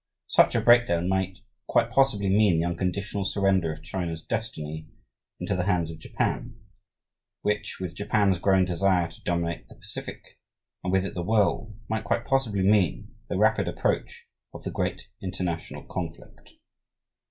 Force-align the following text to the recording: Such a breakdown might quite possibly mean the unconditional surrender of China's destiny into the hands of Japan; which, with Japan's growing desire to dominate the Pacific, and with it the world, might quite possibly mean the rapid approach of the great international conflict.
Such 0.25 0.55
a 0.55 0.61
breakdown 0.61 1.07
might 1.07 1.43
quite 1.67 1.91
possibly 1.91 2.27
mean 2.27 2.57
the 2.57 2.65
unconditional 2.65 3.23
surrender 3.23 3.71
of 3.71 3.83
China's 3.83 4.23
destiny 4.23 4.89
into 5.39 5.55
the 5.55 5.65
hands 5.65 5.91
of 5.91 5.99
Japan; 5.99 6.59
which, 7.43 7.77
with 7.79 7.93
Japan's 7.93 8.39
growing 8.39 8.65
desire 8.65 9.09
to 9.09 9.21
dominate 9.21 9.67
the 9.67 9.75
Pacific, 9.75 10.39
and 10.83 10.91
with 10.91 11.05
it 11.05 11.13
the 11.13 11.21
world, 11.21 11.75
might 11.87 12.03
quite 12.03 12.25
possibly 12.25 12.63
mean 12.63 13.13
the 13.29 13.37
rapid 13.37 13.67
approach 13.67 14.25
of 14.55 14.63
the 14.63 14.71
great 14.71 15.07
international 15.21 15.83
conflict. 15.83 16.53